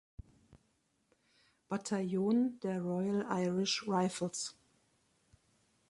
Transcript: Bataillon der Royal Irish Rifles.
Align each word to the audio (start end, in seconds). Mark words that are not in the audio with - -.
Bataillon 1.69 2.59
der 2.63 2.81
Royal 2.81 3.23
Irish 3.39 3.85
Rifles. 3.87 4.57